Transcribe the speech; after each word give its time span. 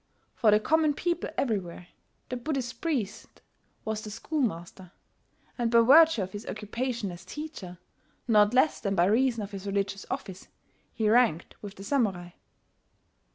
For 0.33 0.49
the 0.49 0.59
common 0.59 0.95
people 0.95 1.29
everywhere 1.37 1.89
the 2.29 2.35
Buddhist 2.35 2.81
priest 2.81 3.39
was 3.85 4.01
the 4.01 4.09
schoolmaster; 4.09 4.91
and 5.59 5.69
by 5.69 5.81
virtue 5.81 6.23
of 6.23 6.31
his 6.31 6.43
occupation 6.47 7.11
as 7.11 7.23
teacher, 7.23 7.77
not 8.27 8.51
less 8.51 8.79
than 8.79 8.95
by 8.95 9.05
reason 9.05 9.43
of 9.43 9.51
his 9.51 9.67
religious 9.67 10.07
office, 10.09 10.47
he 10.91 11.07
ranked 11.07 11.53
with 11.61 11.75
the 11.75 11.83
samurai. 11.83 12.31